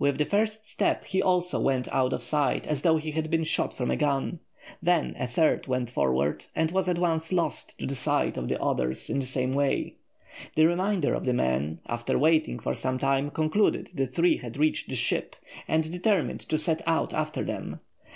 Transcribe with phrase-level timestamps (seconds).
[0.00, 3.44] With the first step he also went out of sight as though he had been
[3.44, 4.40] shot from a gun.
[4.82, 8.60] Then a third went forward, and was at once lost to the sight of the
[8.60, 9.94] others in the same way.
[10.56, 14.88] The remainder of the men, after waiting for some time, concluded the three had reached
[14.88, 15.36] the ship,
[15.68, 17.78] and determined to set out after them.